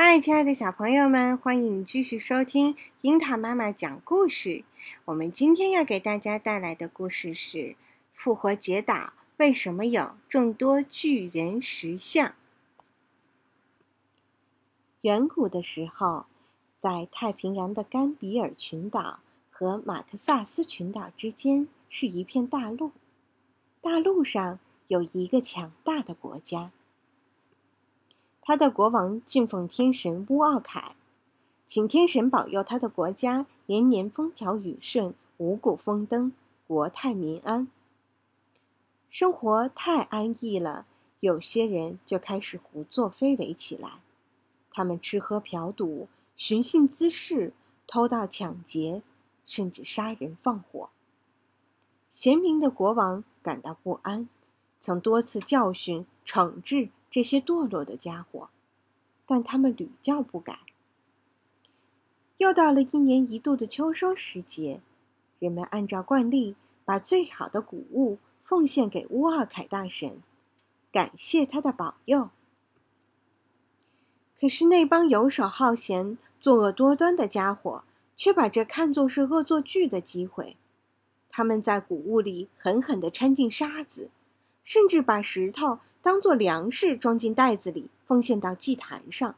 [0.00, 4.62] 嗨，亲爱的小朋友们，欢迎继续收听樱桃妈妈讲故事。
[5.04, 7.58] 我们今天要给大家带来的故事是
[8.12, 12.28] 《复活节岛为什么有众多巨人石像》。
[15.00, 16.26] 远古的时候，
[16.80, 19.18] 在太平洋的甘比尔群岛
[19.50, 22.92] 和马克萨斯群岛之间是一片大陆，
[23.82, 26.70] 大陆上有一个强大的国家。
[28.48, 30.96] 他的国王敬奉天神乌奥凯，
[31.66, 36.32] 请天神保佑他的国家年年风调雨顺、五谷丰登、
[36.66, 37.68] 国泰民安。
[39.10, 40.86] 生活太安逸了，
[41.20, 44.00] 有些人就开始胡作非为起来。
[44.70, 47.52] 他们吃喝嫖赌、寻衅滋事、
[47.86, 49.02] 偷盗抢劫，
[49.46, 50.88] 甚至杀人放火。
[52.10, 54.26] 贤明的国王感到不安，
[54.80, 56.88] 曾多次教训、惩治。
[57.10, 58.48] 这些堕落的家伙，
[59.26, 60.58] 但他们屡教不改。
[62.36, 64.80] 又到了一年一度的秋收时节，
[65.38, 70.22] 人们按照惯例把最好的谷物奉献给乌奥凯大神，
[70.92, 72.30] 感谢他的保佑。
[74.38, 77.82] 可是那帮游手好闲、作恶多端的家伙
[78.16, 80.56] 却把这看作是恶作剧的机会，
[81.28, 84.10] 他们在谷物里狠狠地掺进沙子，
[84.62, 85.80] 甚至把石头。
[86.00, 89.34] 当做粮食装进袋子里，奉献到祭坛上。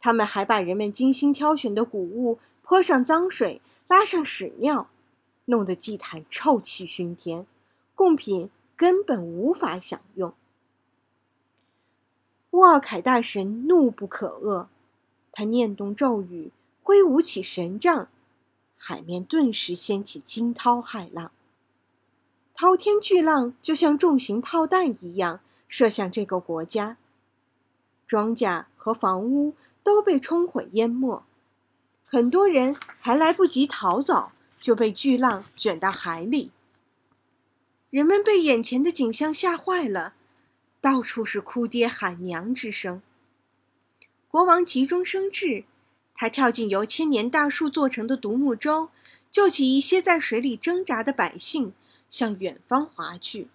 [0.00, 4.88] 他们还把人们精心挑选的谷物泼上脏水，拉上屎尿，
[5.46, 7.46] 弄得祭坛臭气熏天，
[7.94, 10.32] 贡品根本无法享用。
[12.52, 14.66] 乌奥凯大神怒不可遏，
[15.32, 18.08] 他念动咒语，挥舞起神杖，
[18.78, 21.32] 海面顿时掀起惊涛骇浪，
[22.54, 25.40] 滔天巨浪就像重型炮弹一样。
[25.68, 26.96] 射向这个国家，
[28.06, 31.24] 庄稼和房屋都被冲毁淹没，
[32.04, 36.52] 很多人还来不及逃走，就被巨浪卷到海里。
[37.90, 40.14] 人们被眼前的景象吓坏了，
[40.80, 43.02] 到处是哭爹喊娘之声。
[44.28, 45.64] 国王急中生智，
[46.14, 48.90] 他跳进由千年大树做成的独木舟，
[49.30, 51.72] 救起一些在水里挣扎的百姓，
[52.10, 53.48] 向远方划去。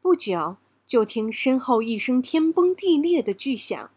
[0.00, 0.56] 不久。
[0.92, 3.90] 就听身后一声天崩地裂的巨响，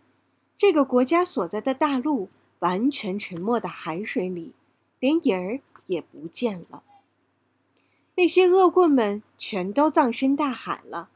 [0.55, 2.29] 这个国家所在的大陆
[2.59, 4.53] 完全沉没在海水里，
[5.01, 6.83] 连影儿也不见了。
[8.15, 11.09] 那些恶棍们全都葬身大海了。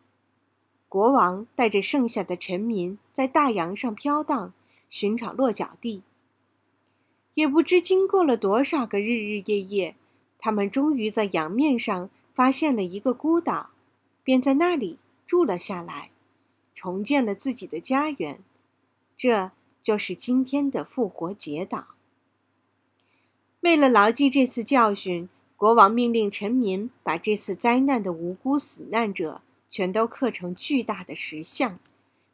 [0.89, 4.51] 国王带着剩下的臣民在大洋上飘荡，
[4.89, 6.01] 寻找落脚地。
[7.35, 9.95] 也不知经过了多少个日日夜夜，
[10.39, 13.69] 他们终于在洋面上发现了一个孤岛，
[14.25, 14.97] 便在那里。
[15.29, 16.09] 住了下来，
[16.73, 18.39] 重建了自己的家园，
[19.15, 19.51] 这
[19.83, 21.89] 就是今天的复活节岛。
[23.59, 31.77] 为了牢记这次教训，国王命令臣民把这次灾难的无辜死难者全都刻成巨大的石像，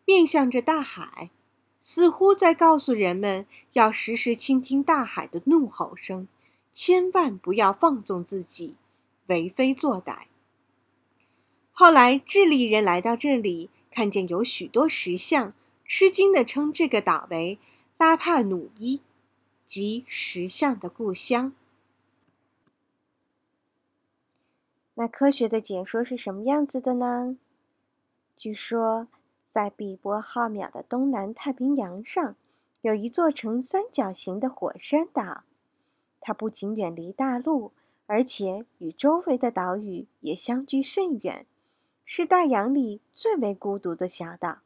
[0.05, 1.29] 面向着大海，
[1.81, 6.29] 似乎在告诉人们要时时倾听大海的怒吼声，
[6.71, 8.75] 千万不要放纵自己，
[9.27, 10.27] 为非作歹。
[11.77, 15.51] 后来，智利人来到这里，看见有许多石像，
[15.83, 17.59] 吃惊地称这个岛为
[17.97, 19.01] 拉帕努伊，
[19.67, 21.51] 即石像的故乡。
[24.93, 27.35] 那科学的解说是什么样子的呢？
[28.37, 29.09] 据说，
[29.51, 32.37] 在比波浩渺的东南太平洋上，
[32.83, 35.43] 有一座呈三角形的火山岛，
[36.21, 37.73] 它不仅远离大陆，
[38.05, 41.45] 而且与周围的岛屿也相距甚远。
[42.07, 44.59] 是大洋里最为孤独的小岛，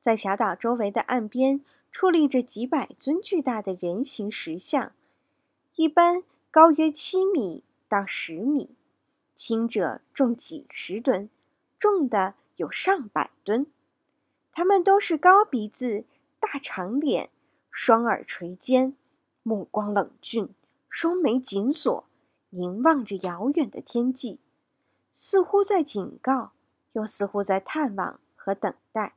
[0.00, 4.92] 在小岛周围的岸边矗立着几百尊巨大的人形石像，
[5.76, 8.70] 一般高约七米到十米，
[9.36, 11.30] 轻者重几十吨，
[11.78, 13.66] 重的有上百吨。
[14.50, 16.04] 他们都是高鼻子、
[16.40, 17.30] 大长脸、
[17.70, 18.96] 双耳垂肩，
[19.44, 20.48] 目光冷峻，
[20.90, 22.04] 双眉紧锁，
[22.50, 24.40] 凝望着遥远的天际。
[25.14, 26.52] 似乎在警告，
[26.92, 29.12] 又似乎在探望和等待。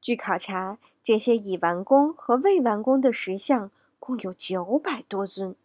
[0.00, 5.56] 据考察，这些已完工和未完工的石像共有九百多尊。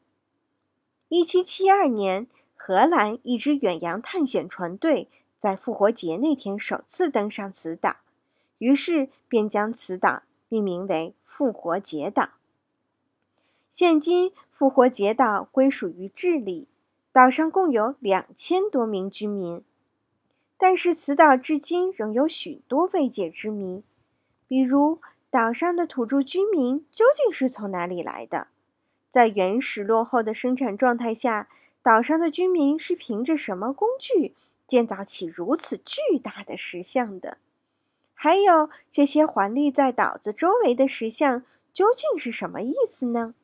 [1.09, 5.07] 一七七二年，荷兰一支远洋探险船队
[5.39, 7.97] 在复活节那天首次登上此岛，
[8.57, 12.29] 于是便将此岛命名为复活节岛。
[13.69, 16.67] 现今，复活节岛归属于智利。
[17.13, 19.63] 岛上共有两千多名居民，
[20.57, 23.83] 但是此岛至今仍有许多未解之谜，
[24.47, 24.99] 比如
[25.29, 28.47] 岛上的土著居民究竟是从哪里来的？
[29.11, 31.47] 在原始落后的生产状态下，
[31.83, 34.33] 岛上的居民是凭着什么工具
[34.67, 37.37] 建造起如此巨大的石像的？
[38.15, 41.43] 还有这些环立在岛子周围的石像
[41.75, 43.35] 究竟是什么意思呢？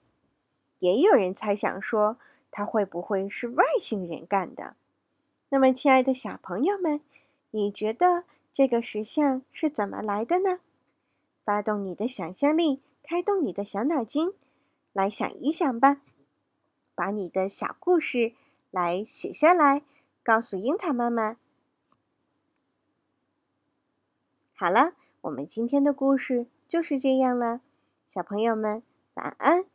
[0.80, 2.18] 也有人猜想说，
[2.52, 4.76] 它会不会是外星人干的？
[5.50, 7.02] 那么，亲爱的小朋友们，
[7.52, 8.24] 你觉得
[8.54, 10.60] 这个石像是怎么来的呢？
[11.44, 14.34] 发动你的想象力，开动你的小脑筋，
[14.94, 16.02] 来想一想吧。
[16.94, 18.34] 把你的小故事
[18.72, 19.82] 来写下来，
[20.22, 21.38] 告诉樱桃妈妈。
[24.54, 27.62] 好了，我们今天的故事就是这样了，
[28.08, 29.66] 小朋友们晚安。